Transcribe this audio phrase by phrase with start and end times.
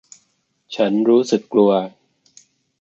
[0.75, 1.71] ฉันรู้สึกกลัว